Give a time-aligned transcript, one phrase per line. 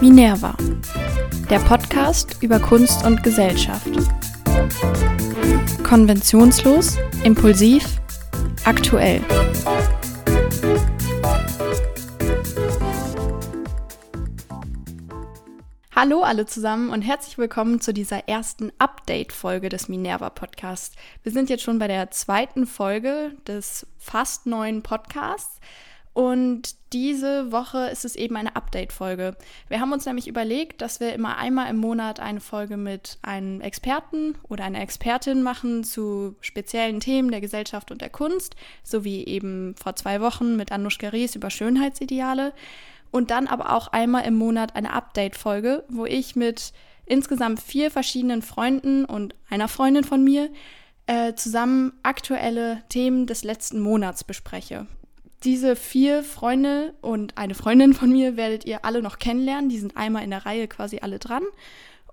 [0.00, 0.56] Minerva,
[1.50, 3.88] der Podcast über Kunst und Gesellschaft.
[5.82, 7.84] Konventionslos, impulsiv,
[8.64, 9.20] aktuell.
[15.94, 20.96] Hallo alle zusammen und herzlich willkommen zu dieser ersten Update-Folge des Minerva Podcasts.
[21.22, 25.60] Wir sind jetzt schon bei der zweiten Folge des fast neuen Podcasts.
[26.12, 29.36] Und diese Woche ist es eben eine Update-Folge.
[29.68, 33.60] Wir haben uns nämlich überlegt, dass wir immer einmal im Monat eine Folge mit einem
[33.60, 39.24] Experten oder einer Expertin machen zu speziellen Themen der Gesellschaft und der Kunst, so wie
[39.24, 42.52] eben vor zwei Wochen mit Anushka Ries über Schönheitsideale.
[43.12, 46.72] Und dann aber auch einmal im Monat eine Update-Folge, wo ich mit
[47.06, 50.48] insgesamt vier verschiedenen Freunden und einer Freundin von mir
[51.06, 54.86] äh, zusammen aktuelle Themen des letzten Monats bespreche.
[55.42, 59.70] Diese vier Freunde und eine Freundin von mir werdet ihr alle noch kennenlernen.
[59.70, 61.42] Die sind einmal in der Reihe quasi alle dran.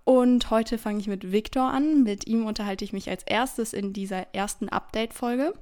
[0.05, 2.03] Und heute fange ich mit Viktor an.
[2.03, 5.53] Mit ihm unterhalte ich mich als erstes in dieser ersten Update-Folge.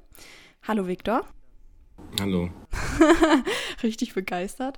[0.61, 1.25] Hallo Viktor.
[2.19, 2.52] Hallo.
[3.83, 4.77] Richtig begeistert.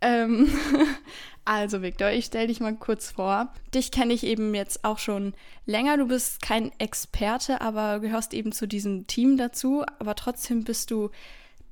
[0.00, 0.52] Ähm,
[1.44, 3.52] also Viktor, ich stelle dich mal kurz vor.
[3.72, 5.34] Dich kenne ich eben jetzt auch schon
[5.66, 5.98] länger.
[5.98, 9.84] Du bist kein Experte, aber gehörst eben zu diesem Team dazu.
[10.00, 11.10] Aber trotzdem bist du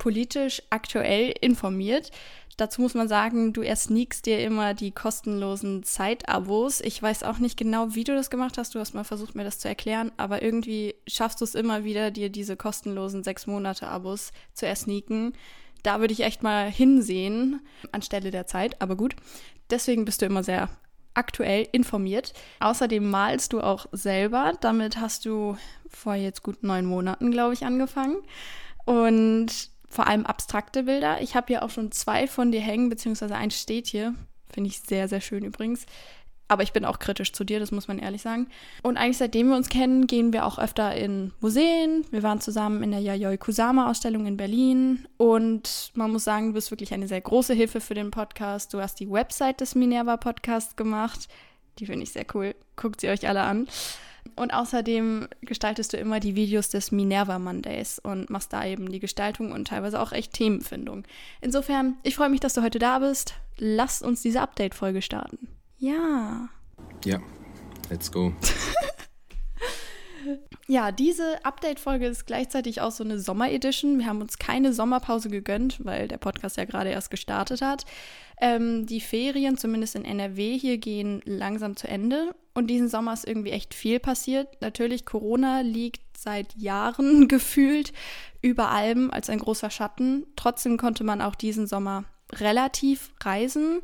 [0.03, 2.11] politisch aktuell informiert.
[2.57, 6.81] Dazu muss man sagen, du ersneakst dir immer die kostenlosen Zeitabos.
[6.81, 8.75] Ich weiß auch nicht genau, wie du das gemacht hast.
[8.75, 12.11] Du hast mal versucht, mir das zu erklären, aber irgendwie schaffst du es immer wieder,
[12.11, 15.31] dir diese kostenlosen sechs Monate Abos zu ersneaken.
[15.83, 17.61] Da würde ich echt mal hinsehen
[17.93, 19.15] anstelle der Zeit, aber gut.
[19.69, 20.67] Deswegen bist du immer sehr
[21.13, 22.33] aktuell informiert.
[22.59, 24.51] Außerdem malst du auch selber.
[24.59, 25.55] Damit hast du
[25.87, 28.17] vor jetzt gut neun Monaten, glaube ich, angefangen.
[28.85, 31.21] Und vor allem abstrakte Bilder.
[31.21, 34.15] Ich habe hier auch schon zwei von dir hängen, beziehungsweise eins steht hier.
[34.51, 35.85] Finde ich sehr, sehr schön übrigens.
[36.47, 38.47] Aber ich bin auch kritisch zu dir, das muss man ehrlich sagen.
[38.81, 42.05] Und eigentlich seitdem wir uns kennen, gehen wir auch öfter in Museen.
[42.11, 45.07] Wir waren zusammen in der Yayoi Kusama-Ausstellung in Berlin.
[45.17, 48.73] Und man muss sagen, du bist wirklich eine sehr große Hilfe für den Podcast.
[48.73, 51.27] Du hast die Website des Minerva Podcasts gemacht.
[51.79, 52.55] Die finde ich sehr cool.
[52.75, 53.67] Guckt sie euch alle an.
[54.35, 58.99] Und außerdem gestaltest du immer die Videos des Minerva Mondays und machst da eben die
[58.99, 61.03] Gestaltung und teilweise auch echt Themenfindung.
[61.41, 63.35] Insofern, ich freue mich, dass du heute da bist.
[63.57, 65.47] Lass uns diese Update-Folge starten.
[65.77, 66.49] Ja.
[67.05, 67.19] Ja,
[67.89, 68.33] let's go.
[70.67, 73.99] Ja, diese Update-Folge ist gleichzeitig auch so eine Sommer-Edition.
[73.99, 77.85] Wir haben uns keine Sommerpause gegönnt, weil der Podcast ja gerade erst gestartet hat.
[78.39, 82.33] Ähm, die Ferien, zumindest in NRW hier, gehen langsam zu Ende.
[82.53, 84.61] Und diesen Sommer ist irgendwie echt viel passiert.
[84.61, 87.91] Natürlich, Corona liegt seit Jahren gefühlt
[88.41, 90.25] über allem als ein großer Schatten.
[90.37, 93.81] Trotzdem konnte man auch diesen Sommer relativ reisen.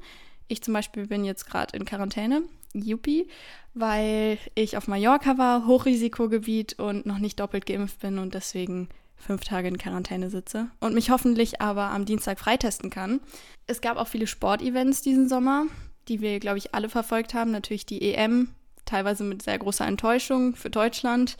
[0.47, 2.43] Ich zum Beispiel bin jetzt gerade in Quarantäne
[2.73, 3.27] Yuppie,
[3.73, 9.43] weil ich auf Mallorca war, Hochrisikogebiet und noch nicht doppelt geimpft bin und deswegen fünf
[9.43, 13.19] Tage in Quarantäne sitze und mich hoffentlich aber am Dienstag freitesten kann.
[13.67, 15.65] Es gab auch viele Sportevents diesen Sommer,
[16.07, 17.51] die wir, glaube ich, alle verfolgt haben.
[17.51, 18.49] Natürlich die EM,
[18.85, 21.37] teilweise mit sehr großer Enttäuschung für Deutschland.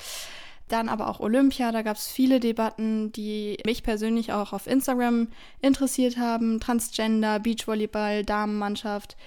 [0.67, 5.29] Dann aber auch Olympia, da gab es viele Debatten, die mich persönlich auch auf Instagram
[5.61, 6.59] interessiert haben.
[6.59, 9.17] Transgender, Beachvolleyball, Damenmannschaft.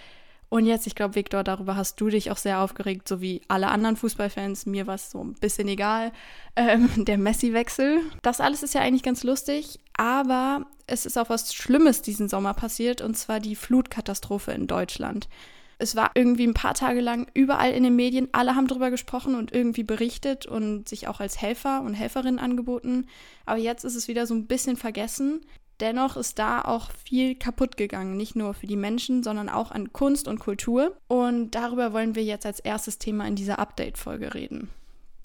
[0.53, 3.69] Und jetzt, ich glaube, Viktor, darüber hast du dich auch sehr aufgeregt, so wie alle
[3.69, 4.67] anderen Fußballfans.
[4.67, 6.13] Mir war es so ein bisschen egal.
[6.55, 8.01] Ähm, der Messi-Wechsel.
[8.21, 12.53] Das alles ist ja eigentlich ganz lustig, aber es ist auch was Schlimmes diesen Sommer
[12.53, 15.31] passiert, und zwar die Flutkatastrophe in Deutschland.
[15.79, 19.35] Es war irgendwie ein paar Tage lang überall in den Medien, alle haben darüber gesprochen
[19.35, 23.07] und irgendwie berichtet und sich auch als Helfer und Helferin angeboten.
[23.47, 25.41] Aber jetzt ist es wieder so ein bisschen vergessen.
[25.83, 29.93] Dennoch ist da auch viel kaputt gegangen, nicht nur für die Menschen, sondern auch an
[29.93, 30.97] Kunst und Kultur.
[31.09, 34.71] Und darüber wollen wir jetzt als erstes Thema in dieser Update-Folge reden.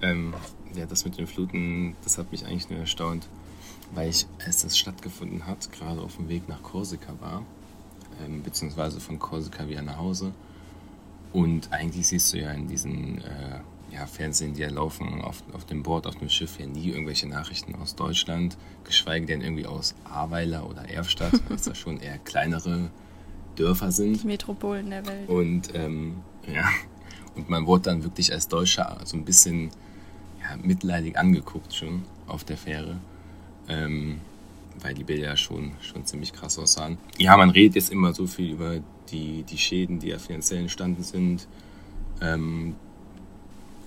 [0.01, 0.34] Ähm,
[0.73, 3.29] ja, das mit den Fluten, das hat mich eigentlich nur erstaunt,
[3.94, 7.46] weil ich, als das stattgefunden hat, gerade auf dem Weg nach Korsika war,
[8.25, 10.34] ähm, beziehungsweise von Korsika wieder nach Hause.
[11.34, 13.59] Und eigentlich siehst du ja in diesen äh,
[13.91, 17.28] ja, Fernsehen, die ja laufen auf, auf dem Board, auf dem Schiff, ja nie irgendwelche
[17.28, 22.17] Nachrichten aus Deutschland, geschweige denn irgendwie aus Ahrweiler oder Erfstadt, weil es da schon eher
[22.17, 22.89] kleinere
[23.55, 24.22] Dörfer sind.
[24.22, 25.29] Die Metropolen der Welt.
[25.29, 26.69] Und ja,
[27.35, 29.69] und man wurde dann wirklich als Deutscher so ein bisschen
[30.41, 32.97] ja, mitleidig angeguckt schon auf der Fähre.
[33.69, 34.19] Ähm,
[34.81, 36.97] weil die Bilder ja schon, schon ziemlich krass aussahen.
[37.17, 38.79] Ja, man redet jetzt immer so viel über
[39.11, 41.47] die, die Schäden, die ja finanziell entstanden sind.
[42.22, 42.75] Ähm,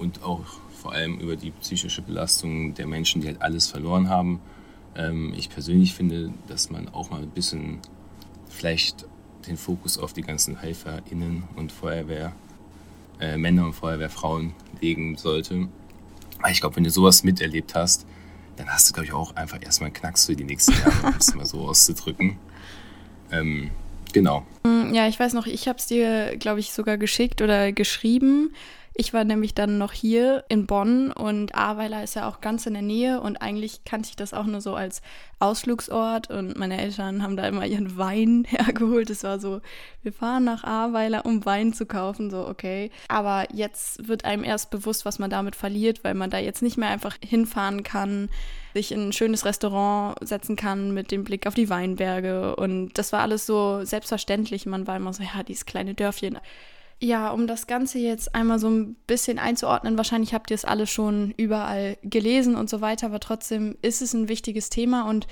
[0.00, 0.44] und auch
[0.80, 4.40] vor allem über die psychische Belastung der Menschen, die halt alles verloren haben.
[4.96, 7.78] Ähm, ich persönlich finde, dass man auch mal ein bisschen
[8.48, 9.06] vielleicht
[9.46, 12.32] den Fokus auf die ganzen HelferInnen und Feuerwehr,
[13.20, 15.68] äh, Männer und Feuerwehrfrauen legen sollte.
[16.50, 18.06] Ich glaube, wenn du sowas miterlebt hast,
[18.56, 21.14] dann hast du, glaube ich, auch einfach erstmal einen Knacks für die nächsten Jahre, um
[21.18, 22.38] es mal so auszudrücken.
[23.30, 23.70] Ähm,
[24.12, 24.46] genau.
[24.92, 28.52] Ja, ich weiß noch, ich habe es dir, glaube ich, sogar geschickt oder geschrieben.
[29.00, 32.74] Ich war nämlich dann noch hier in Bonn und Ahrweiler ist ja auch ganz in
[32.74, 35.00] der Nähe und eigentlich kannte ich das auch nur so als
[35.38, 39.08] Ausflugsort und meine Eltern haben da immer ihren Wein hergeholt.
[39.08, 39.62] Es war so,
[40.02, 42.90] wir fahren nach Ahrweiler, um Wein zu kaufen, so okay.
[43.08, 46.76] Aber jetzt wird einem erst bewusst, was man damit verliert, weil man da jetzt nicht
[46.76, 48.28] mehr einfach hinfahren kann,
[48.74, 53.14] sich in ein schönes Restaurant setzen kann mit dem Blick auf die Weinberge und das
[53.14, 54.66] war alles so selbstverständlich.
[54.66, 56.36] Man war immer so, ja, dieses kleine Dörfchen
[57.00, 60.86] ja, um das Ganze jetzt einmal so ein bisschen einzuordnen, wahrscheinlich habt ihr es alle
[60.86, 65.26] schon überall gelesen und so weiter, aber trotzdem ist es ein wichtiges Thema und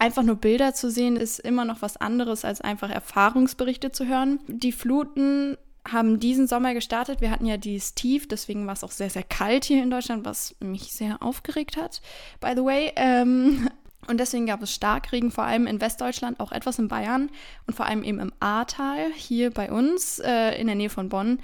[0.00, 4.40] einfach nur Bilder zu sehen ist immer noch was anderes als einfach Erfahrungsberichte zu hören.
[4.48, 5.56] Die Fluten
[5.88, 7.20] haben diesen Sommer gestartet.
[7.20, 10.24] Wir hatten ja dieses Tief, deswegen war es auch sehr, sehr kalt hier in Deutschland,
[10.24, 12.02] was mich sehr aufgeregt hat,
[12.40, 12.92] by the way.
[12.96, 13.68] Ähm,
[14.08, 17.30] und deswegen gab es Starkregen, vor allem in Westdeutschland, auch etwas in Bayern
[17.66, 21.38] und vor allem eben im Ahrtal, hier bei uns äh, in der Nähe von Bonn.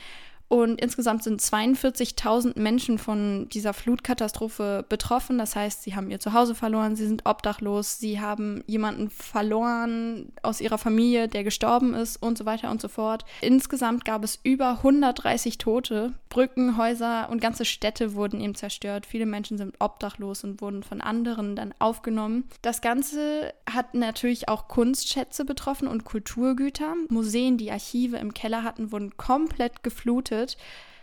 [0.48, 5.36] Und insgesamt sind 42.000 Menschen von dieser Flutkatastrophe betroffen.
[5.36, 10.62] Das heißt, sie haben ihr Zuhause verloren, sie sind obdachlos, sie haben jemanden verloren aus
[10.62, 13.26] ihrer Familie, der gestorben ist und so weiter und so fort.
[13.42, 16.14] Insgesamt gab es über 130 Tote.
[16.30, 19.04] Brücken, Häuser und ganze Städte wurden eben zerstört.
[19.04, 22.44] Viele Menschen sind obdachlos und wurden von anderen dann aufgenommen.
[22.62, 26.94] Das Ganze hat natürlich auch Kunstschätze betroffen und Kulturgüter.
[27.10, 30.56] Museen, die Archive im Keller hatten, wurden komplett geflutet vernichtet.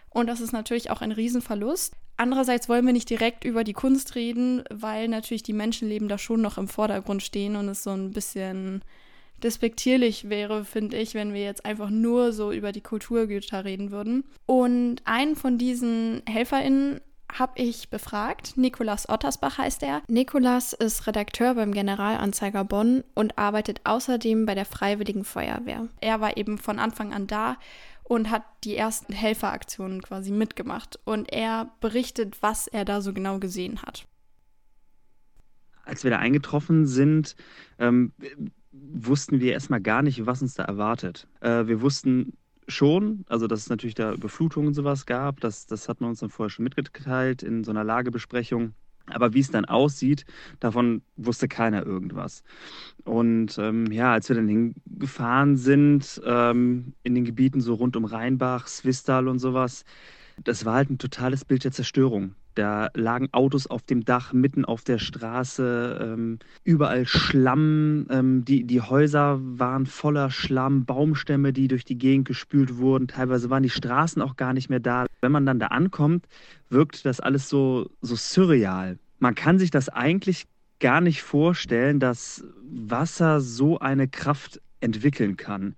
[0.10, 1.94] Und das ist natürlich auch ein Riesenverlust.
[2.18, 6.42] Andererseits wollen wir nicht direkt über die Kunst reden, weil natürlich die Menschenleben da schon
[6.42, 8.82] noch im Vordergrund stehen und es so ein bisschen
[9.44, 14.24] despektierlich wäre, finde ich, wenn wir jetzt einfach nur so über die Kulturgüter reden würden.
[14.46, 17.02] Und einen von diesen HelferInnen
[17.38, 18.56] habe ich befragt.
[18.56, 20.02] Nikolas Ottersbach heißt er.
[20.08, 25.90] Nikolas ist Redakteur beim Generalanzeiger Bonn und arbeitet außerdem bei der Freiwilligen Feuerwehr.
[26.00, 27.58] Er war eben von Anfang an da
[28.06, 31.00] und hat die ersten Helferaktionen quasi mitgemacht.
[31.06, 34.08] Und er berichtet, was er da so genau gesehen hat.
[35.84, 37.36] Als wir da eingetroffen sind,
[37.80, 38.14] ähm,
[38.72, 41.28] wussten wir erstmal gar nicht, was uns da erwartet.
[41.42, 42.34] Äh, wir wussten
[42.68, 46.20] schon, also dass es natürlich da Überflutungen und sowas gab, das, das hat man uns
[46.20, 48.74] dann vorher schon mitgeteilt in so einer Lagebesprechung.
[49.08, 50.26] Aber wie es dann aussieht,
[50.60, 52.44] davon wusste keiner irgendwas.
[53.04, 58.06] Und ähm, ja, als wir dann hingefahren sind, ähm, in den Gebieten so rund um
[58.06, 59.86] Rheinbach, Swistal und sowas,
[60.44, 62.36] das war halt ein totales Bild der Zerstörung.
[62.56, 68.08] Da lagen Autos auf dem Dach, mitten auf der Straße, ähm, überall Schlamm.
[68.10, 73.10] Ähm, die, die Häuser waren voller Schlamm, Baumstämme, die durch die Gegend gespült wurden.
[73.10, 75.06] Teilweise waren die Straßen auch gar nicht mehr da.
[75.22, 76.28] Wenn man dann da ankommt,
[76.70, 78.98] wirkt das alles so, so surreal.
[79.20, 80.46] Man kann sich das eigentlich
[80.80, 85.76] gar nicht vorstellen, dass Wasser so eine Kraft entwickeln kann.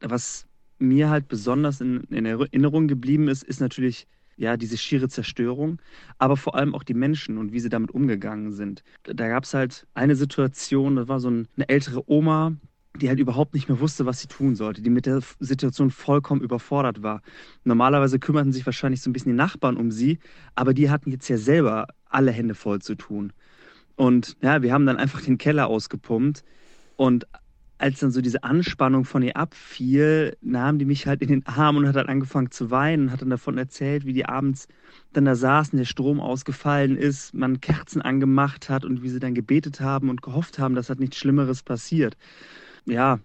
[0.00, 0.46] Was
[0.78, 4.06] mir halt besonders in, in Erinnerung geblieben ist, ist natürlich
[4.40, 5.80] ja, diese schiere Zerstörung,
[6.18, 8.82] aber vor allem auch die Menschen und wie sie damit umgegangen sind.
[9.02, 12.56] Da gab es halt eine Situation, da war so ein, eine ältere Oma,
[12.96, 16.40] die halt überhaupt nicht mehr wusste, was sie tun sollte, die mit der Situation vollkommen
[16.40, 17.20] überfordert war.
[17.64, 20.18] Normalerweise kümmerten sich wahrscheinlich so ein bisschen die Nachbarn um sie,
[20.54, 23.34] aber die hatten jetzt ja selber alle Hände voll zu tun.
[23.94, 26.44] Und ja, wir haben dann einfach den Keller ausgepumpt
[26.96, 27.26] und
[27.80, 31.76] als dann so diese Anspannung von ihr abfiel, nahm die mich halt in den Arm
[31.76, 34.68] und hat dann angefangen zu weinen und hat dann davon erzählt, wie die abends
[35.12, 39.34] dann da saßen, der Strom ausgefallen ist, man Kerzen angemacht hat und wie sie dann
[39.34, 42.16] gebetet haben und gehofft haben, dass halt nichts Schlimmeres passiert.
[42.84, 43.20] Ja,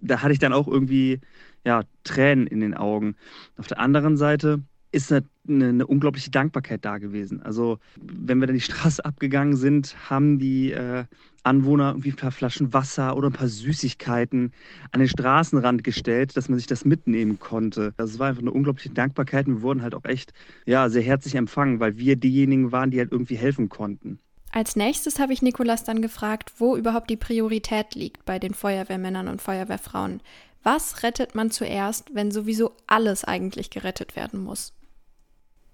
[0.00, 1.20] da hatte ich dann auch irgendwie
[1.64, 3.16] ja, Tränen in den Augen.
[3.58, 4.62] Auf der anderen Seite
[4.96, 7.42] ist eine, eine, unglaubliche Dankbarkeit da gewesen.
[7.42, 11.04] Also, wenn wir dann die Straße abgegangen sind, haben die äh,
[11.42, 14.52] Anwohner irgendwie ein paar Flaschen Wasser oder ein paar Süßigkeiten
[14.92, 17.92] an den Straßenrand gestellt, dass man sich das mitnehmen konnte.
[17.98, 20.32] Es war einfach eine unglaubliche Dankbarkeit und wir wurden halt auch echt
[20.64, 24.18] ja, sehr herzlich empfangen, weil wir diejenigen waren, die halt irgendwie helfen konnten.
[24.50, 29.28] Als nächstes habe ich Nikolas dann gefragt, wo überhaupt die Priorität liegt bei den Feuerwehrmännern
[29.28, 30.22] und Feuerwehrfrauen.
[30.62, 34.72] Was rettet man zuerst, wenn sowieso alles eigentlich gerettet werden muss?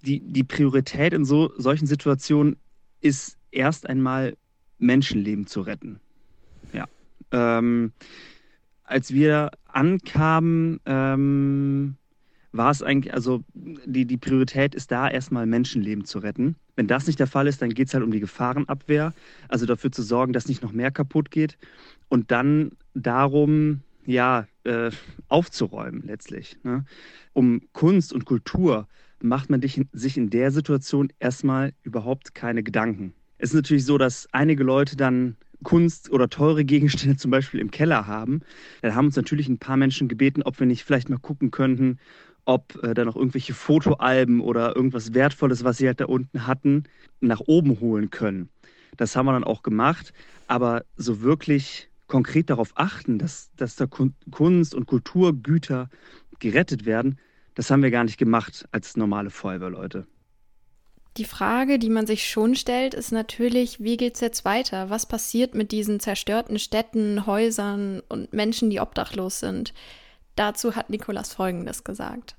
[0.03, 2.57] Die, die Priorität in so, solchen Situationen
[3.01, 4.37] ist erst einmal
[4.79, 6.01] Menschenleben zu retten.
[6.73, 6.87] Ja.
[7.31, 7.93] Ähm,
[8.85, 11.97] als wir ankamen, ähm,
[12.53, 16.57] war es eigentlich, also die, die Priorität ist da, erstmal Menschenleben zu retten.
[16.77, 19.15] Wenn das nicht der Fall ist, dann geht es halt um die Gefahrenabwehr,
[19.49, 21.57] also dafür zu sorgen, dass nicht noch mehr kaputt geht.
[22.09, 24.91] Und dann darum, ja, äh,
[25.29, 26.59] aufzuräumen letztlich.
[26.63, 26.85] Ne?
[27.33, 28.87] Um Kunst und Kultur
[29.23, 33.15] macht man sich in der Situation erstmal überhaupt keine Gedanken.
[33.39, 37.71] Es ist natürlich so, dass einige Leute dann Kunst oder teure Gegenstände zum Beispiel im
[37.71, 38.41] Keller haben.
[38.83, 41.99] Da haben uns natürlich ein paar Menschen gebeten, ob wir nicht vielleicht mal gucken könnten,
[42.45, 46.85] ob äh, da noch irgendwelche Fotoalben oder irgendwas Wertvolles, was sie halt da unten hatten,
[47.21, 48.49] nach oben holen können.
[48.97, 50.13] Das haben wir dann auch gemacht,
[50.49, 55.89] aber so wirklich konkret darauf achten, dass, dass da Kunst- und Kulturgüter
[56.41, 57.19] gerettet werden,
[57.55, 60.07] das haben wir gar nicht gemacht als normale Feuerwehrleute.
[61.19, 64.89] Die Frage, die man sich schon stellt, ist natürlich, wie geht es jetzt weiter?
[64.89, 69.75] Was passiert mit diesen zerstörten Städten, Häusern und Menschen, die obdachlos sind?
[70.37, 72.37] Dazu hat Nikolas Folgendes gesagt.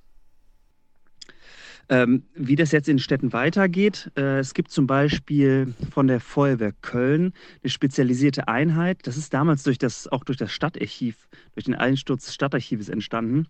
[1.90, 6.72] Ähm, wie das jetzt in Städten weitergeht, äh, es gibt zum Beispiel von der Feuerwehr
[6.82, 9.00] Köln eine spezialisierte Einheit.
[9.04, 13.48] Das ist damals durch das, auch durch das Stadtarchiv, durch den Einsturz des Stadtarchives entstanden,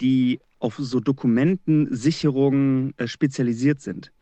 [0.00, 4.12] die auf so Dokumentensicherungen äh, spezialisiert sind.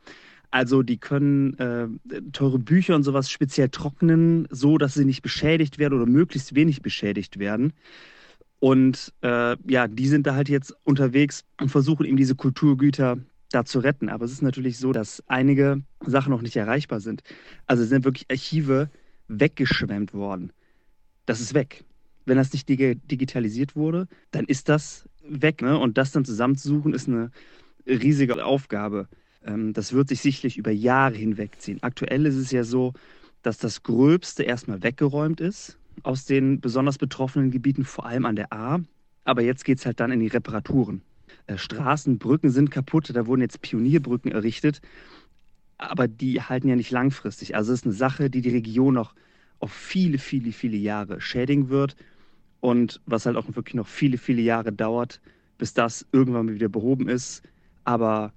[0.51, 1.89] Also die können äh,
[2.33, 6.83] teure Bücher und sowas speziell trocknen, so dass sie nicht beschädigt werden oder möglichst wenig
[6.83, 7.73] beschädigt werden.
[8.61, 13.19] Und äh, ja, die sind da halt jetzt unterwegs und versuchen eben diese Kulturgüter
[13.55, 14.09] da zu retten.
[14.09, 17.23] Aber es ist natürlich so, dass einige Sachen noch nicht erreichbar sind.
[17.67, 18.91] Also sind wirklich Archive
[19.29, 20.53] weggeschwemmt worden.
[21.27, 21.85] Das ist weg.
[22.25, 25.63] Wenn das nicht dig digitalisiert wurde, dann ist das weg.
[25.63, 25.79] Ne?
[25.79, 27.31] Und das dann zusammenzusuchen, ist eine
[27.87, 29.09] riesige Aufgabe.
[29.45, 31.83] Ähm, das wird sich sicherlich über Jahre hinwegziehen.
[31.83, 32.93] Aktuell ist es ja so,
[33.43, 38.53] dass das Gröbste erstmal weggeräumt ist aus den besonders betroffenen Gebieten, vor allem an der
[38.53, 38.81] A.
[39.25, 41.03] Aber jetzt geht es halt dann in die Reparaturen.
[41.47, 44.81] Äh, Straßen, Brücken sind kaputt, da wurden jetzt Pionierbrücken errichtet,
[45.79, 47.57] aber die halten ja nicht langfristig.
[47.57, 49.15] Also es ist eine Sache, die die Region noch
[49.59, 51.97] auf viele, viele, viele Jahre schädigen wird
[52.61, 55.21] und was halt auch wirklich noch viele, viele Jahre dauert,
[55.59, 57.43] bis das irgendwann wieder behoben ist.
[57.85, 58.33] Aber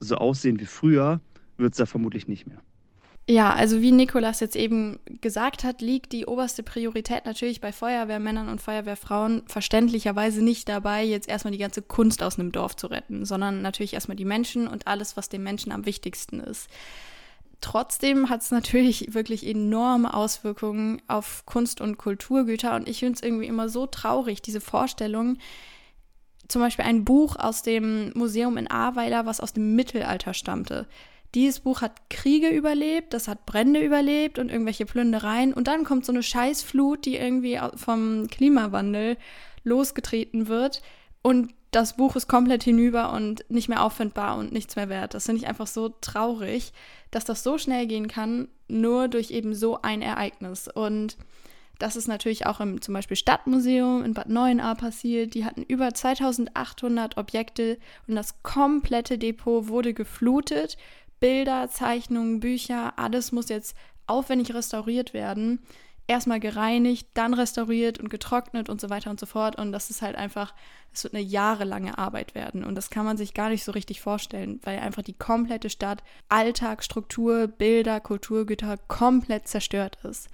[0.00, 1.20] so aussehen wie früher
[1.56, 2.60] wird es da vermutlich nicht mehr.
[3.28, 8.48] Ja, also wie Nikolas jetzt eben gesagt hat, liegt die oberste Priorität natürlich bei Feuerwehrmännern
[8.48, 13.24] und Feuerwehrfrauen verständlicherweise nicht dabei, jetzt erstmal die ganze Kunst aus einem Dorf zu retten,
[13.24, 16.68] sondern natürlich erstmal die Menschen und alles, was den Menschen am wichtigsten ist.
[17.60, 23.22] Trotzdem hat es natürlich wirklich enorme Auswirkungen auf Kunst- und Kulturgüter und ich finde es
[23.22, 25.38] irgendwie immer so traurig, diese Vorstellung,
[26.48, 30.88] zum Beispiel ein Buch aus dem Museum in Ahrweiler, was aus dem Mittelalter stammte.
[31.34, 35.54] Dieses Buch hat Kriege überlebt, das hat Brände überlebt und irgendwelche Plündereien.
[35.54, 39.16] Und dann kommt so eine Scheißflut, die irgendwie vom Klimawandel
[39.64, 40.82] losgetreten wird.
[41.22, 45.14] Und das Buch ist komplett hinüber und nicht mehr auffindbar und nichts mehr wert.
[45.14, 46.74] Das finde ich einfach so traurig,
[47.10, 50.68] dass das so schnell gehen kann, nur durch eben so ein Ereignis.
[50.68, 51.16] Und
[51.78, 55.32] das ist natürlich auch im zum Beispiel Stadtmuseum in Bad Neuenahr passiert.
[55.32, 60.76] Die hatten über 2800 Objekte und das komplette Depot wurde geflutet
[61.22, 63.76] Bilder, Zeichnungen, Bücher, alles muss jetzt
[64.08, 65.60] aufwendig restauriert werden.
[66.08, 69.56] Erstmal gereinigt, dann restauriert und getrocknet und so weiter und so fort.
[69.56, 70.52] Und das ist halt einfach,
[70.92, 72.64] es wird eine jahrelange Arbeit werden.
[72.64, 76.02] Und das kann man sich gar nicht so richtig vorstellen, weil einfach die komplette Stadt,
[76.28, 80.28] Alltag, Struktur, Bilder, Kulturgüter komplett zerstört ist.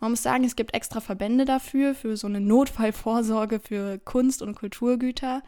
[0.00, 4.54] Man muss sagen, es gibt extra Verbände dafür, für so eine Notfallvorsorge für Kunst- und
[4.54, 5.42] Kulturgüter.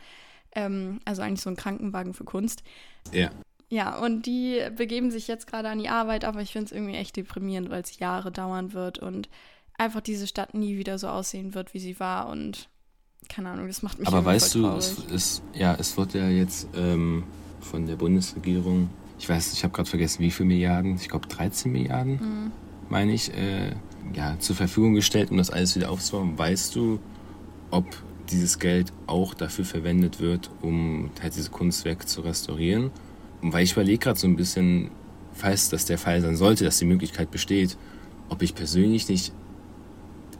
[0.52, 2.62] Ähm, also eigentlich so ein Krankenwagen für Kunst.
[3.12, 3.30] Ja.
[3.70, 6.96] Ja, und die begeben sich jetzt gerade an die Arbeit, aber ich finde es irgendwie
[6.96, 9.28] echt deprimierend, weil es Jahre dauern wird und
[9.76, 12.68] einfach diese Stadt nie wieder so aussehen wird, wie sie war und
[13.28, 16.68] keine Ahnung, das macht mich Aber weißt du, es, es, ja, es wird ja jetzt
[16.74, 17.24] ähm,
[17.60, 21.70] von der Bundesregierung, ich weiß, ich habe gerade vergessen, wie viele Milliarden, ich glaube 13
[21.70, 22.52] Milliarden, mhm.
[22.88, 23.74] meine ich, äh,
[24.14, 26.38] ja, zur Verfügung gestellt, um das alles wieder aufzubauen.
[26.38, 27.00] Weißt du,
[27.70, 27.84] ob
[28.30, 32.90] dieses Geld auch dafür verwendet wird, um halt diese Kunstwerke zu restaurieren?
[33.42, 34.90] Weil ich überlege gerade so ein bisschen,
[35.32, 37.76] falls das der Fall sein sollte, dass die Möglichkeit besteht,
[38.28, 39.32] ob ich persönlich nicht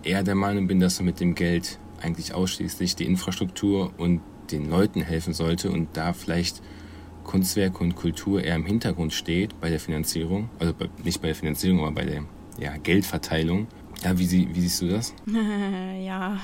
[0.03, 4.71] eher der Meinung bin, dass man mit dem Geld eigentlich ausschließlich die Infrastruktur und den
[4.71, 6.63] Leuten helfen sollte und da vielleicht
[7.25, 10.73] Kunstwerke und Kultur eher im Hintergrund steht bei der Finanzierung, also
[11.05, 12.25] nicht bei der Finanzierung, aber bei der
[12.59, 13.67] ja, Geldverteilung
[14.03, 15.15] ja, wie, sie, wie siehst du das?
[15.27, 16.39] ja.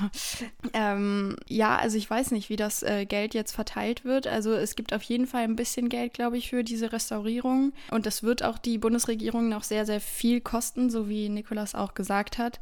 [0.73, 4.27] Ähm, ja, also ich weiß nicht, wie das äh, Geld jetzt verteilt wird.
[4.27, 7.73] Also es gibt auf jeden Fall ein bisschen Geld, glaube ich, für diese Restaurierung.
[7.91, 11.95] Und das wird auch die Bundesregierung noch sehr, sehr viel kosten, so wie Nikolas auch
[11.95, 12.59] gesagt hat.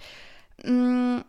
[0.62, 1.20] Mm,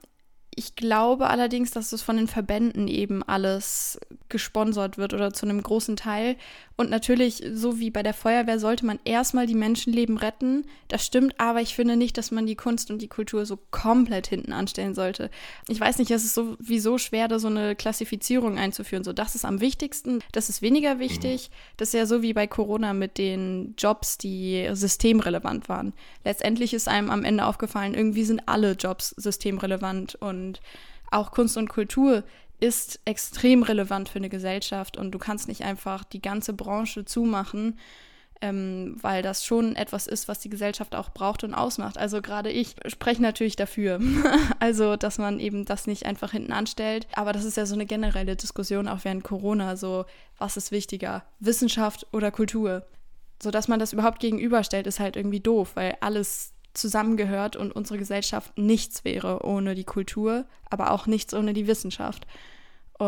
[0.56, 5.62] ich glaube allerdings, dass es von den Verbänden eben alles gesponsert wird oder zu einem
[5.62, 6.36] großen Teil.
[6.76, 10.66] Und natürlich, so wie bei der Feuerwehr, sollte man erstmal die Menschenleben retten.
[10.88, 14.26] Das stimmt, aber ich finde nicht, dass man die Kunst und die Kultur so komplett
[14.26, 15.30] hinten anstellen sollte.
[15.68, 19.04] Ich weiß nicht, es ist sowieso schwer, da so eine Klassifizierung einzuführen.
[19.04, 21.52] So, das ist am wichtigsten, das ist weniger wichtig.
[21.78, 25.94] Das ist ja so wie bei Corona mit den Jobs, die systemrelevant waren.
[26.24, 30.60] Letztendlich ist einem am Ende aufgefallen, irgendwie sind alle Jobs systemrelevant und
[31.12, 32.24] auch Kunst und Kultur
[32.64, 37.78] ist extrem relevant für eine Gesellschaft und du kannst nicht einfach die ganze Branche zumachen,
[38.40, 41.98] ähm, weil das schon etwas ist, was die Gesellschaft auch braucht und ausmacht.
[41.98, 44.00] Also gerade ich spreche natürlich dafür,
[44.60, 47.06] also dass man eben das nicht einfach hinten anstellt.
[47.16, 50.06] Aber das ist ja so eine generelle Diskussion auch während Corona, so
[50.38, 52.86] was ist wichtiger, Wissenschaft oder Kultur?
[53.42, 58.00] So dass man das überhaupt gegenüberstellt, ist halt irgendwie doof, weil alles zusammengehört und unsere
[58.00, 62.26] Gesellschaft nichts wäre ohne die Kultur, aber auch nichts ohne die Wissenschaft.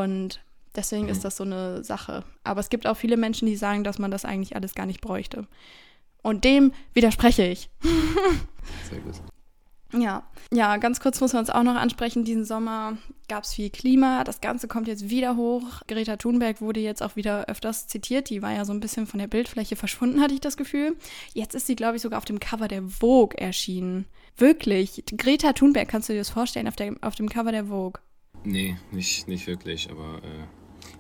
[0.04, 0.44] Und
[0.76, 1.10] deswegen mhm.
[1.10, 2.24] ist das so eine Sache.
[2.44, 5.02] Aber es gibt auch viele Menschen, die sagen, dass man das eigentlich alles gar nicht
[5.02, 5.48] bräuchte.
[6.22, 7.70] Und dem widerspreche ich.
[8.90, 9.22] Sehr gut.
[9.94, 12.26] Ja, ja, ganz kurz muss man uns auch noch ansprechen.
[12.26, 12.98] Diesen Sommer
[13.28, 14.24] gab es viel Klima.
[14.24, 15.82] Das Ganze kommt jetzt wieder hoch.
[15.88, 18.30] Greta Thunberg wurde jetzt auch wieder öfters zitiert.
[18.30, 20.98] Die war ja so ein bisschen von der Bildfläche verschwunden, hatte ich das Gefühl.
[21.34, 24.06] Jetzt ist sie, glaube ich, sogar auf dem Cover der Vogue erschienen.
[24.38, 25.04] Wirklich.
[25.16, 28.02] Greta Thunberg, kannst du dir das vorstellen, auf, der, auf dem Cover der Vogue?
[28.46, 29.90] Nee, nicht, nicht wirklich.
[29.90, 30.46] Aber äh,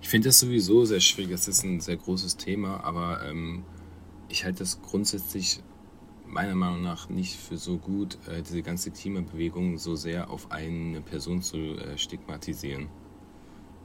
[0.01, 1.31] ich finde das sowieso sehr schwierig.
[1.31, 2.83] Das ist ein sehr großes Thema.
[2.83, 3.63] Aber ähm,
[4.29, 5.61] ich halte das grundsätzlich
[6.25, 11.01] meiner Meinung nach nicht für so gut, äh, diese ganze Klimabewegung so sehr auf eine
[11.01, 12.89] Person zu äh, stigmatisieren.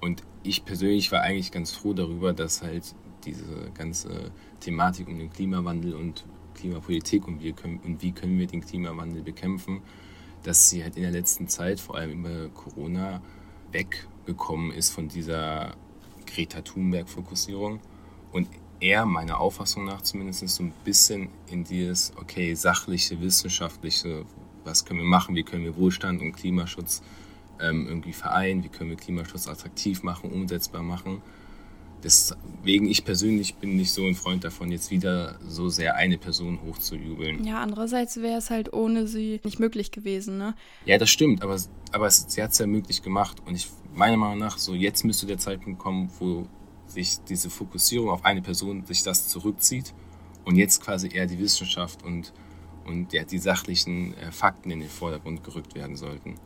[0.00, 5.31] Und ich persönlich war eigentlich ganz froh darüber, dass halt diese ganze Thematik um den
[5.31, 6.25] Klimawandel und
[6.55, 9.83] Klimapolitik und wie, können, und wie können wir den Klimawandel bekämpfen,
[10.43, 13.21] dass sie halt in der letzten Zeit, vor allem über Corona,
[13.73, 15.75] weggekommen ist von dieser
[16.27, 17.81] Greta Thunberg-Fokussierung
[18.33, 18.49] und
[18.81, 24.25] eher meiner Auffassung nach zumindest so ein bisschen in dieses, okay, sachliche, wissenschaftliche,
[24.65, 27.03] was können wir machen, wie können wir Wohlstand und Klimaschutz
[27.61, 31.21] ähm, irgendwie vereinen, wie können wir Klimaschutz attraktiv machen, umsetzbar machen.
[32.02, 36.60] Deswegen, ich persönlich bin nicht so ein Freund davon, jetzt wieder so sehr eine Person
[36.67, 37.45] hochzujubeln.
[37.45, 40.54] Ja, andererseits wäre es halt ohne sie nicht möglich gewesen, ne?
[40.86, 41.58] Ja, das stimmt, aber,
[41.93, 45.04] aber es, sie hat es ja möglich gemacht und ich meiner Meinung nach, so jetzt
[45.04, 46.47] müsste der Zeitpunkt kommen, wo
[46.86, 49.95] sich diese Fokussierung auf eine Person, sich das zurückzieht
[50.45, 52.32] und jetzt quasi eher die Wissenschaft und,
[52.84, 56.36] und ja, die sachlichen äh, Fakten in den Vordergrund gerückt werden sollten.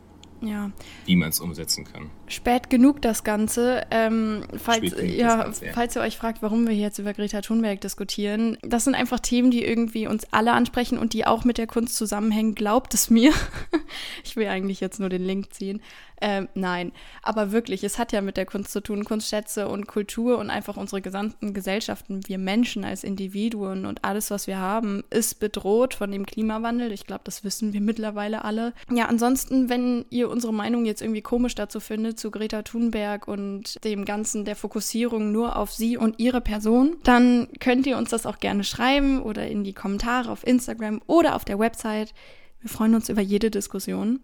[0.41, 0.71] Ja.
[1.05, 2.11] Wie man es umsetzen kann.
[2.27, 3.83] Spät genug das Ganze.
[3.91, 5.73] Ähm, falls, ja, Ganze, ja.
[5.73, 9.51] falls ihr euch fragt, warum wir jetzt über Greta Thunberg diskutieren, das sind einfach Themen,
[9.51, 12.55] die irgendwie uns alle ansprechen und die auch mit der Kunst zusammenhängen.
[12.55, 13.31] Glaubt es mir.
[14.23, 15.81] ich will eigentlich jetzt nur den Link ziehen.
[16.21, 20.37] Ähm, nein, aber wirklich, es hat ja mit der Kunst zu tun, Kunstschätze und Kultur
[20.37, 25.39] und einfach unsere gesamten Gesellschaften, wir Menschen als Individuen und alles, was wir haben, ist
[25.39, 26.91] bedroht von dem Klimawandel.
[26.93, 28.73] Ich glaube, das wissen wir mittlerweile alle.
[28.89, 33.83] Ja, ansonsten, wenn ihr unsere Meinung jetzt irgendwie komisch dazu findet, zu Greta Thunberg und
[33.83, 38.25] dem Ganzen der Fokussierung nur auf sie und ihre Person, dann könnt ihr uns das
[38.25, 42.13] auch gerne schreiben oder in die Kommentare auf Instagram oder auf der Website.
[42.61, 44.21] Wir freuen uns über jede Diskussion.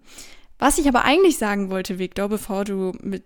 [0.61, 3.23] Was ich aber eigentlich sagen wollte, Victor, bevor du mit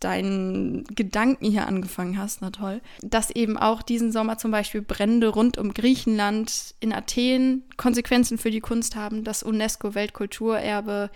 [0.00, 5.28] deinen Gedanken hier angefangen hast, na toll, dass eben auch diesen Sommer zum Beispiel Brände
[5.28, 9.22] rund um Griechenland in Athen Konsequenzen für die Kunst haben.
[9.22, 11.10] Das UNESCO-Weltkulturerbe,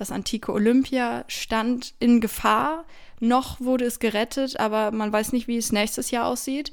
[0.00, 2.84] das antike Olympia, stand in Gefahr.
[3.20, 6.72] Noch wurde es gerettet, aber man weiß nicht, wie es nächstes Jahr aussieht.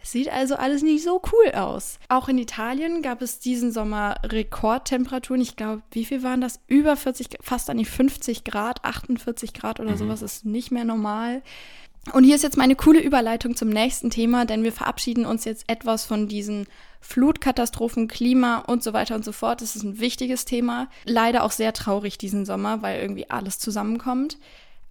[0.00, 1.98] Es sieht also alles nicht so cool aus.
[2.08, 5.40] Auch in Italien gab es diesen Sommer Rekordtemperaturen.
[5.40, 6.60] Ich glaube, wie viel waren das?
[6.68, 9.96] Über 40, fast an die 50 Grad, 48 Grad oder mhm.
[9.96, 11.42] sowas ist nicht mehr normal.
[12.12, 15.64] Und hier ist jetzt meine coole Überleitung zum nächsten Thema, denn wir verabschieden uns jetzt
[15.68, 16.66] etwas von diesen
[17.00, 19.60] Flutkatastrophen, Klima und so weiter und so fort.
[19.60, 20.88] Das ist ein wichtiges Thema.
[21.04, 24.38] Leider auch sehr traurig diesen Sommer, weil irgendwie alles zusammenkommt.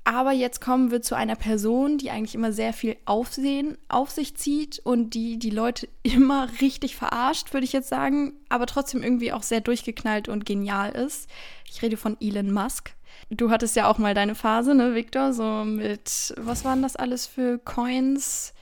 [0.08, 4.38] Aber jetzt kommen wir zu einer Person, die eigentlich immer sehr viel Aufsehen auf sich
[4.38, 9.34] zieht und die die Leute immer richtig verarscht, würde ich jetzt sagen, aber trotzdem irgendwie
[9.34, 11.30] auch sehr durchgeknallt und genial ist.
[11.70, 12.93] Ich rede von Elon Musk.
[13.30, 15.34] Du hattest ja auch mal deine Phase, ne, Victor?
[15.34, 18.53] So mit, was waren das alles für Coins?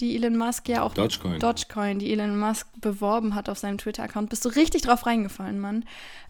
[0.00, 1.38] die Elon Musk ja auch Dogecoin.
[1.38, 4.30] Dogecoin, die Elon Musk beworben hat auf seinem Twitter-Account.
[4.30, 5.84] Bist du richtig drauf reingefallen, Mann.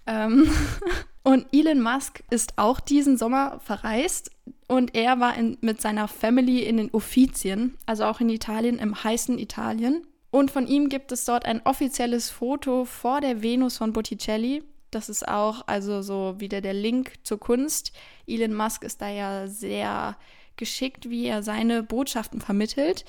[0.06, 0.50] Ähm
[1.22, 4.30] und Elon Musk ist auch diesen Sommer verreist
[4.66, 9.02] und er war in, mit seiner Family in den Uffizien, also auch in Italien, im
[9.02, 10.06] heißen Italien.
[10.30, 14.62] Und von ihm gibt es dort ein offizielles Foto vor der Venus von Botticelli.
[14.90, 17.92] Das ist auch also so wieder der Link zur Kunst.
[18.26, 20.16] Elon Musk ist da ja sehr
[20.56, 23.04] geschickt, wie er seine Botschaften vermittelt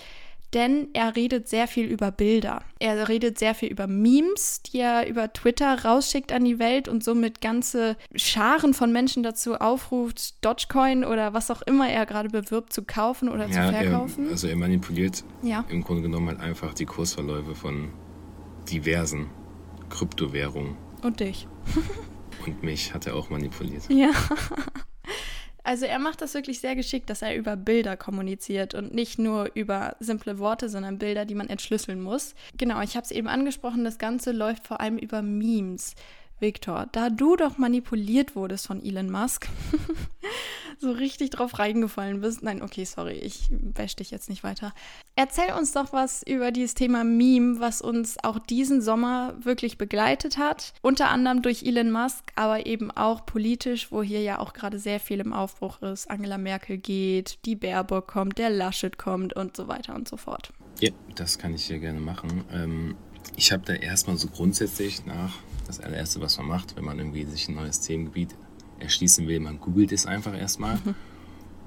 [0.54, 2.62] denn er redet sehr viel über Bilder.
[2.80, 7.04] Er redet sehr viel über Memes, die er über Twitter rausschickt an die Welt und
[7.04, 12.74] somit ganze Scharen von Menschen dazu aufruft, Dogecoin oder was auch immer er gerade bewirbt,
[12.74, 14.26] zu kaufen oder ja, zu verkaufen.
[14.26, 15.64] Er, also er manipuliert ja.
[15.70, 17.90] im Grunde genommen halt einfach die Kursverläufe von
[18.70, 19.30] diversen
[19.90, 20.76] Kryptowährungen.
[21.02, 21.48] Und dich.
[22.46, 23.84] und mich hat er auch manipuliert.
[23.90, 24.12] Ja.
[25.64, 29.52] Also er macht das wirklich sehr geschickt, dass er über Bilder kommuniziert und nicht nur
[29.54, 32.34] über simple Worte, sondern Bilder, die man entschlüsseln muss.
[32.58, 35.94] Genau, ich habe es eben angesprochen, das Ganze läuft vor allem über Memes.
[36.42, 39.48] Victor, da du doch manipuliert wurdest von Elon Musk,
[40.80, 42.44] so richtig drauf reingefallen bist.
[42.44, 44.74] Nein, okay, sorry, ich wäsche dich jetzt nicht weiter.
[45.16, 50.38] Erzähl uns doch was über dieses Thema Meme, was uns auch diesen Sommer wirklich begleitet
[50.38, 50.74] hat.
[50.82, 55.00] Unter anderem durch Elon Musk, aber eben auch politisch, wo hier ja auch gerade sehr
[55.00, 56.10] viel im Aufbruch ist.
[56.10, 60.52] Angela Merkel geht, die Baerbock kommt, der Laschet kommt und so weiter und so fort.
[60.80, 62.44] Ja, das kann ich hier gerne machen.
[62.52, 62.96] Ähm,
[63.36, 65.34] ich habe da erstmal so grundsätzlich nach
[65.68, 68.36] das allererste, was man macht, wenn man irgendwie sich ein neues Themengebiet
[68.80, 69.40] erschließen will.
[69.40, 70.76] Man googelt es einfach erstmal.
[70.76, 70.96] Mhm.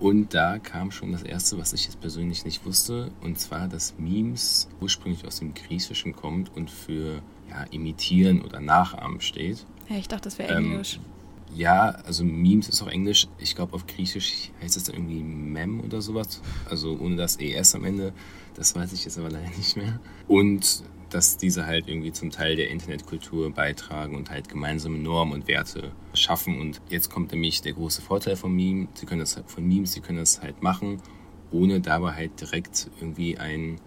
[0.00, 3.94] Und da kam schon das erste, was ich jetzt persönlich nicht wusste, und zwar, dass
[3.96, 9.64] Memes ursprünglich aus dem Griechischen kommt und für ja, imitieren oder nachahmen steht.
[9.88, 10.98] Ja, ich dachte, das wäre ähm, Englisch.
[11.54, 13.28] Ja, also Memes ist auch Englisch.
[13.38, 16.40] Ich glaube, auf Griechisch heißt es irgendwie Mem oder sowas.
[16.68, 18.12] Also ohne das ES am Ende.
[18.56, 20.00] Das weiß ich jetzt aber leider nicht mehr.
[20.26, 20.82] Und
[21.14, 25.92] dass diese halt irgendwie zum Teil der Internetkultur beitragen und halt gemeinsame Normen und Werte
[26.12, 26.60] schaffen.
[26.60, 28.88] Und jetzt kommt nämlich der große Vorteil von Memes.
[28.94, 31.00] Sie können das halt von Memes, sie können das halt machen,
[31.52, 33.80] ohne dabei halt direkt irgendwie ein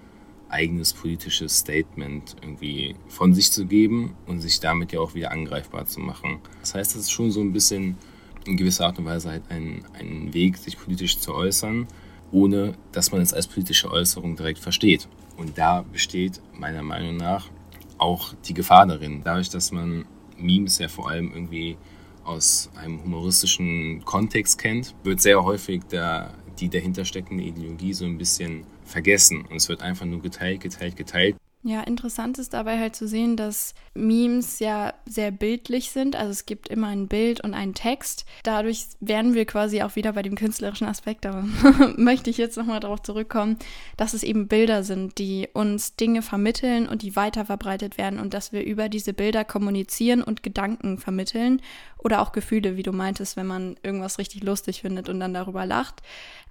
[0.47, 5.85] eigenes politisches Statement irgendwie von sich zu geben und sich damit ja auch wieder angreifbar
[5.85, 6.39] zu machen.
[6.61, 7.97] Das heißt, das ist schon so ein bisschen
[8.45, 11.87] in gewisser Art und Weise halt ein, ein Weg, sich politisch zu äußern,
[12.31, 15.09] ohne dass man es als politische Äußerung direkt versteht.
[15.37, 17.49] Und da besteht meiner Meinung nach
[17.97, 19.21] auch die Gefahr darin.
[19.23, 20.05] Dadurch, dass man
[20.37, 21.77] Memes ja vor allem irgendwie
[22.23, 28.17] aus einem humoristischen Kontext kennt, wird sehr häufig der, die dahinter steckende Ideologie so ein
[28.17, 29.45] bisschen vergessen.
[29.49, 31.35] Und es wird einfach nur geteilt, geteilt, geteilt.
[31.63, 36.15] Ja, interessant ist dabei halt zu sehen, dass Memes ja sehr bildlich sind.
[36.15, 38.25] Also es gibt immer ein Bild und einen Text.
[38.43, 41.43] Dadurch werden wir quasi auch wieder bei dem künstlerischen Aspekt, aber
[41.97, 43.57] möchte ich jetzt nochmal darauf zurückkommen,
[43.97, 48.35] dass es eben Bilder sind, die uns Dinge vermitteln und die weiter verbreitet werden und
[48.35, 51.61] dass wir über diese Bilder kommunizieren und Gedanken vermitteln
[51.97, 55.65] oder auch Gefühle, wie du meintest, wenn man irgendwas richtig lustig findet und dann darüber
[55.65, 56.03] lacht.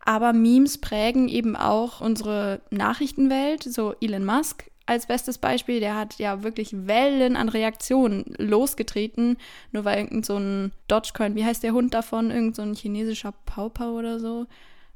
[0.05, 6.15] Aber Memes prägen eben auch unsere Nachrichtenwelt, so Elon Musk als bestes Beispiel, der hat
[6.19, 9.37] ja wirklich Wellen an Reaktionen losgetreten,
[9.73, 13.33] nur weil irgendein so ein Dogecoin, wie heißt der Hund davon, irgend so ein chinesischer
[13.45, 14.47] Pauper oder so.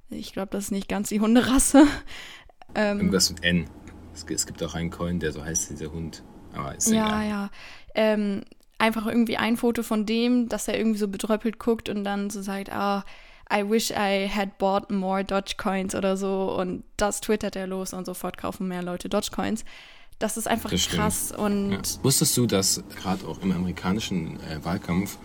[0.09, 1.87] Ich glaube, das ist nicht ganz die Hunderasse.
[2.77, 3.67] Ähm, Irgendwas mit N.
[4.15, 6.23] Es gibt auch einen Coin, der so heißt, dieser Hund.
[6.53, 7.29] Aber ist ja, egal.
[7.29, 7.51] ja.
[7.97, 8.43] Ähm,
[8.79, 12.43] einfach irgendwie ein Foto von dem, dass er irgendwie so betröppelt guckt und dann so
[12.43, 13.05] sagt, ah,
[13.53, 18.07] I wish I had bought more Dogecoins oder so und das twittert er los und
[18.07, 19.65] sofort kaufen mehr Leute Dogecoins.
[20.19, 21.73] Das ist einfach das krass und.
[21.73, 21.79] Ja.
[22.03, 25.17] Wusstest du, dass gerade auch im amerikanischen äh, Wahlkampf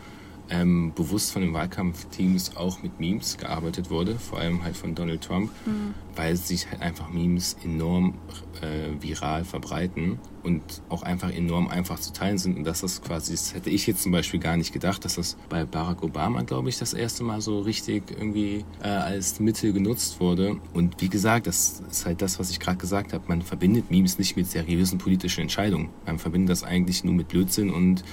[0.50, 5.22] ähm, bewusst von den Wahlkampfteams auch mit Memes gearbeitet wurde, vor allem halt von Donald
[5.22, 5.94] Trump, mhm.
[6.16, 8.16] weil sich halt einfach Memes enorm
[8.62, 12.58] äh, viral verbreiten und auch einfach enorm einfach zu teilen sind.
[12.58, 15.38] Und dass das quasi, das hätte ich jetzt zum Beispiel gar nicht gedacht, dass das
[15.50, 20.20] bei Barack Obama, glaube ich, das erste Mal so richtig irgendwie äh, als Mittel genutzt
[20.20, 20.58] wurde.
[20.74, 23.24] Und wie gesagt, das ist halt das, was ich gerade gesagt habe.
[23.28, 25.90] Man verbindet Memes nicht mit seriösen politischen Entscheidungen.
[26.06, 28.04] Man verbindet das eigentlich nur mit Blödsinn und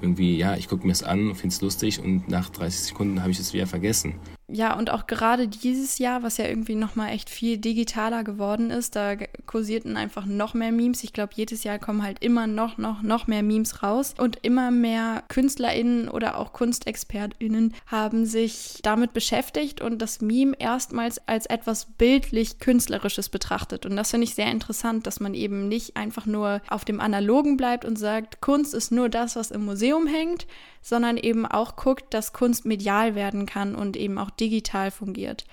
[0.00, 3.30] irgendwie, ja, ich gucke mir es an, finde es lustig und nach 30 Sekunden habe
[3.30, 4.14] ich es wieder vergessen.
[4.48, 8.94] Ja, und auch gerade dieses Jahr, was ja irgendwie nochmal echt viel digitaler geworden ist,
[8.94, 11.02] da kursierten einfach noch mehr Memes.
[11.02, 14.14] Ich glaube, jedes Jahr kommen halt immer noch, noch, noch mehr Memes raus.
[14.16, 21.18] Und immer mehr KünstlerInnen oder auch KunstexpertInnen haben sich damit beschäftigt und das Meme erstmals
[21.26, 23.84] als etwas bildlich Künstlerisches betrachtet.
[23.84, 27.56] Und das finde ich sehr interessant, dass man eben nicht einfach nur auf dem Analogen
[27.56, 30.46] bleibt und sagt, Kunst ist nur das, was im Museum hängt,
[30.86, 35.44] sondern eben auch guckt, dass Kunst medial werden kann und eben auch digital fungiert.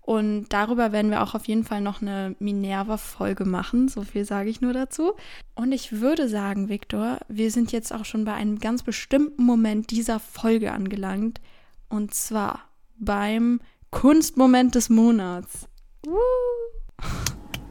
[0.00, 3.86] Und darüber werden wir auch auf jeden Fall noch eine Minerva-Folge machen.
[3.86, 5.12] So viel sage ich nur dazu.
[5.54, 9.92] Und ich würde sagen, Viktor, wir sind jetzt auch schon bei einem ganz bestimmten Moment
[9.92, 11.40] dieser Folge angelangt.
[11.88, 12.64] Und zwar
[12.98, 13.60] beim
[13.92, 15.68] Kunstmoment des Monats.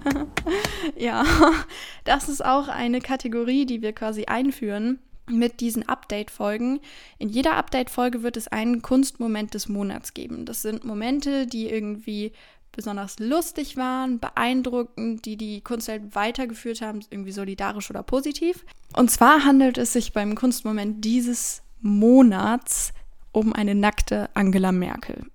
[0.95, 1.25] ja,
[2.05, 4.99] das ist auch eine Kategorie, die wir quasi einführen
[5.31, 6.79] mit diesen Update-Folgen.
[7.17, 10.45] In jeder Update-Folge wird es einen Kunstmoment des Monats geben.
[10.45, 12.31] Das sind Momente, die irgendwie
[12.71, 18.65] besonders lustig waren, beeindruckend, die die Kunstwelt weitergeführt haben, irgendwie solidarisch oder positiv.
[18.95, 22.93] Und zwar handelt es sich beim Kunstmoment dieses Monats
[23.31, 25.25] um eine nackte Angela Merkel.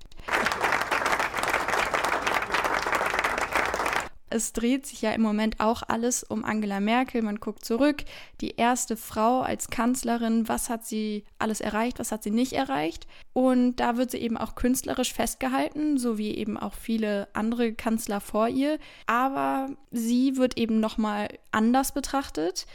[4.28, 7.22] Es dreht sich ja im Moment auch alles um Angela Merkel.
[7.22, 8.04] Man guckt zurück,
[8.40, 13.06] die erste Frau als Kanzlerin, was hat sie alles erreicht, was hat sie nicht erreicht.
[13.32, 18.20] Und da wird sie eben auch künstlerisch festgehalten, so wie eben auch viele andere Kanzler
[18.20, 18.78] vor ihr.
[19.06, 22.66] Aber sie wird eben nochmal anders betrachtet.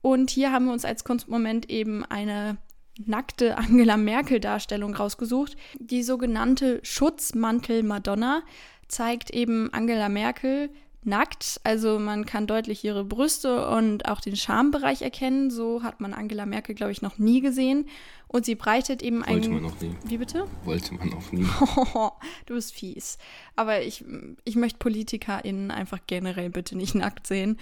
[0.00, 2.56] Und hier haben wir uns als Kunstmoment eben eine
[3.04, 5.56] nackte Angela Merkel-Darstellung rausgesucht.
[5.78, 8.42] Die sogenannte Schutzmantel Madonna
[8.88, 10.70] zeigt eben Angela Merkel
[11.06, 11.60] nackt.
[11.64, 15.50] Also man kann deutlich ihre Brüste und auch den Schambereich erkennen.
[15.50, 17.86] So hat man Angela Merkel, glaube ich, noch nie gesehen.
[18.28, 19.36] Und sie breitet eben ein.
[19.36, 19.94] Wollte man noch nie.
[20.04, 20.46] Wie bitte?
[20.64, 21.46] Wollte man auch nie.
[22.46, 23.18] du bist fies.
[23.54, 24.04] Aber ich,
[24.44, 27.58] ich möchte PolitikerInnen einfach generell bitte nicht nackt sehen.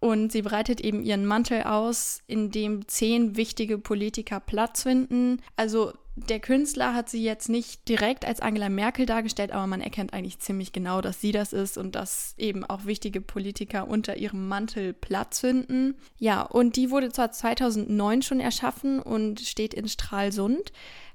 [0.00, 5.42] Und sie breitet eben ihren Mantel aus, in dem zehn wichtige Politiker Platz finden.
[5.56, 10.14] Also der Künstler hat sie jetzt nicht direkt als Angela Merkel dargestellt, aber man erkennt
[10.14, 14.48] eigentlich ziemlich genau, dass sie das ist und dass eben auch wichtige Politiker unter ihrem
[14.48, 15.94] Mantel Platz finden.
[16.18, 20.72] Ja, und die wurde zwar 2009 schon erschaffen und steht in Stralsund.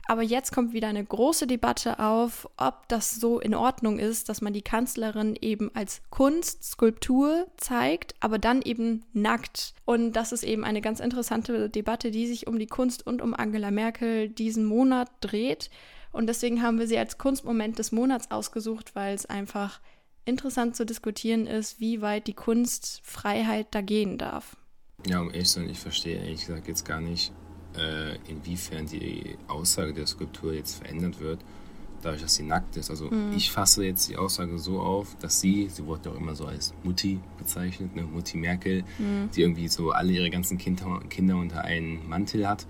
[0.08, 4.42] Aber jetzt kommt wieder eine große Debatte auf, ob das so in Ordnung ist, dass
[4.42, 9.74] man die Kanzlerin eben als Kunst, Skulptur zeigt, aber dann eben nackt.
[9.86, 13.34] Und das ist eben eine ganz interessante Debatte, die sich um die Kunst und um
[13.34, 15.70] Angela Merkel diesen Monat dreht.
[16.12, 19.80] Und deswegen haben wir sie als Kunstmoment des Monats ausgesucht, weil es einfach
[20.26, 24.58] interessant zu diskutieren ist, wie weit die Kunstfreiheit da gehen darf.
[25.08, 27.32] Ja, um ehrlich zu sein, ich verstehe ehrlich gesagt jetzt gar nicht,
[27.78, 31.40] äh, inwiefern die Aussage der Skulptur jetzt verändert wird,
[32.02, 32.90] dadurch, dass sie nackt ist.
[32.90, 33.34] Also mhm.
[33.36, 36.46] ich fasse jetzt die Aussage so auf, dass sie, sie wurde ja auch immer so
[36.46, 38.04] als Mutti bezeichnet, ne?
[38.04, 39.30] Mutti Merkel, mhm.
[39.36, 42.68] die irgendwie so alle ihre ganzen Kinder, Kinder unter einen Mantel hat.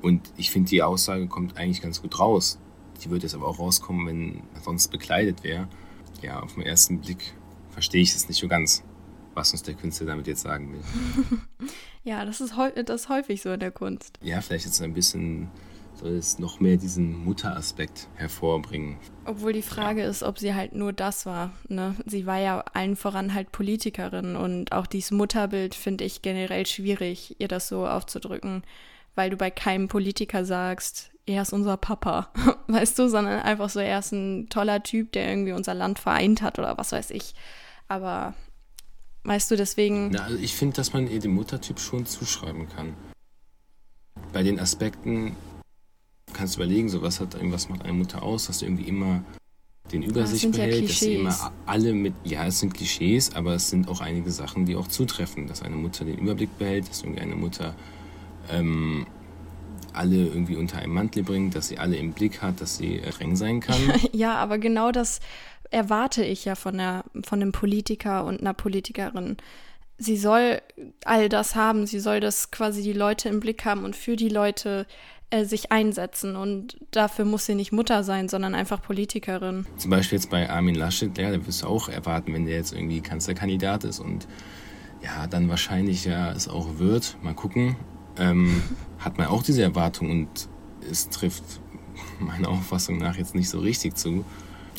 [0.00, 2.58] Und ich finde, die Aussage kommt eigentlich ganz gut raus.
[3.02, 5.68] Die würde jetzt aber auch rauskommen, wenn sonst bekleidet wäre.
[6.22, 7.34] Ja, auf den ersten Blick
[7.70, 8.82] verstehe ich es nicht so ganz,
[9.34, 11.68] was uns der Künstler damit jetzt sagen will.
[12.04, 14.18] Ja, das ist, das ist häufig so in der Kunst.
[14.22, 15.48] Ja, vielleicht jetzt ein bisschen
[15.94, 18.96] soll es noch mehr diesen Mutteraspekt hervorbringen.
[19.24, 20.08] Obwohl die Frage ja.
[20.08, 21.52] ist, ob sie halt nur das war.
[21.68, 21.94] Ne?
[22.06, 27.36] Sie war ja allen voran halt Politikerin und auch dieses Mutterbild finde ich generell schwierig,
[27.38, 28.64] ihr das so aufzudrücken,
[29.14, 32.30] weil du bei keinem Politiker sagst, er ist unser Papa,
[32.66, 36.42] weißt du, sondern einfach so, er ist ein toller Typ, der irgendwie unser Land vereint
[36.42, 37.34] hat oder was weiß ich.
[37.86, 38.34] Aber
[39.24, 40.12] Weißt du, deswegen.
[40.12, 42.94] Ja, also ich finde, dass man ihr dem Muttertyp schon zuschreiben kann.
[44.32, 45.36] Bei den Aspekten
[46.32, 49.22] kannst du überlegen, so was hat was macht eine Mutter aus, dass du irgendwie immer
[49.92, 53.68] den Übersicht behält, ja dass sie immer alle mit, ja, es sind Klischees, aber es
[53.68, 57.20] sind auch einige Sachen, die auch zutreffen, dass eine Mutter den Überblick behält, dass irgendwie
[57.20, 57.74] eine Mutter
[58.50, 59.06] ähm,
[59.92, 63.12] alle irgendwie unter einem Mantel bringt, dass sie alle im Blick hat, dass sie äh,
[63.12, 63.76] streng sein kann.
[64.12, 65.20] ja, aber genau das
[65.72, 69.36] erwarte ich ja von, der, von einem Politiker und einer Politikerin.
[69.98, 70.60] Sie soll
[71.04, 74.28] all das haben, sie soll das quasi die Leute im Blick haben und für die
[74.28, 74.86] Leute
[75.30, 76.36] äh, sich einsetzen.
[76.36, 79.66] Und dafür muss sie nicht Mutter sein, sondern einfach Politikerin.
[79.76, 82.72] Zum Beispiel jetzt bei Armin Laschet, ja, da wirst du auch erwarten, wenn der jetzt
[82.72, 84.26] irgendwie Kanzlerkandidat ist und
[85.02, 87.16] ja, dann wahrscheinlich ja es auch wird.
[87.22, 87.76] Mal gucken.
[88.18, 88.62] Ähm,
[88.98, 90.48] hat man auch diese Erwartung und
[90.90, 91.44] es trifft
[92.18, 94.24] meiner Auffassung nach jetzt nicht so richtig zu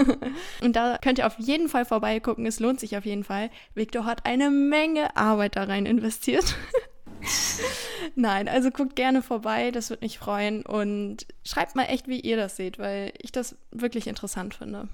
[0.61, 2.43] und da könnt ihr auf jeden Fall vorbeigucken.
[2.45, 3.51] Es lohnt sich auf jeden Fall.
[3.75, 6.55] Victor hat eine Menge Arbeit da rein investiert.
[8.15, 10.65] Nein, also guckt gerne vorbei, das würde mich freuen.
[10.65, 14.87] Und schreibt mal echt, wie ihr das seht, weil ich das wirklich interessant finde.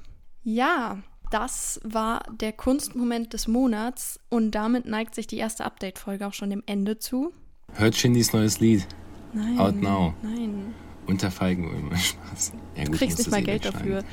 [0.44, 6.34] Ja, Das war der Kunstmoment des Monats und damit neigt sich die erste Update-Folge auch
[6.34, 7.34] schon dem Ende zu.
[7.74, 8.88] Hört Shindys neues Lied.
[9.34, 9.60] Nein.
[9.60, 10.14] Out now.
[10.22, 10.74] Nein.
[11.08, 11.98] Unter Feigenulmer.
[11.98, 12.54] Spaß.
[12.76, 14.04] Ja, Du kriegst nicht mal eh Geld dafür.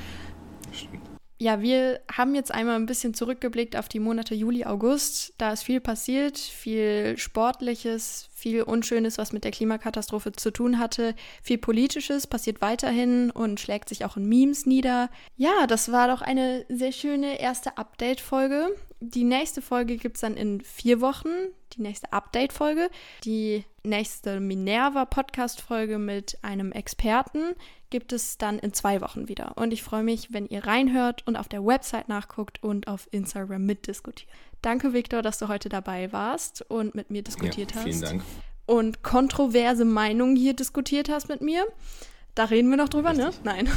[0.72, 1.11] Stimmt.
[1.42, 5.34] Ja, wir haben jetzt einmal ein bisschen zurückgeblickt auf die Monate Juli, August.
[5.38, 11.16] Da ist viel passiert, viel Sportliches, viel Unschönes, was mit der Klimakatastrophe zu tun hatte.
[11.42, 15.10] Viel Politisches passiert weiterhin und schlägt sich auch in Memes nieder.
[15.36, 18.76] Ja, das war doch eine sehr schöne erste Update-Folge.
[19.00, 21.30] Die nächste Folge gibt es dann in vier Wochen,
[21.76, 22.88] die nächste Update-Folge.
[23.24, 27.54] Die nächste Minerva-Podcast-Folge mit einem Experten
[27.90, 29.52] gibt es dann in zwei Wochen wieder.
[29.56, 33.64] Und ich freue mich, wenn ihr reinhört und auf der Website nachguckt und auf Instagram
[33.64, 34.30] mitdiskutiert.
[34.62, 37.84] Danke, Victor, dass du heute dabei warst und mit mir diskutiert ja, hast.
[37.84, 38.22] Vielen Dank.
[38.66, 41.66] Und kontroverse Meinungen hier diskutiert hast mit mir.
[42.34, 43.28] Da reden wir noch drüber, ne?
[43.28, 43.44] Richtig.
[43.44, 43.68] Nein.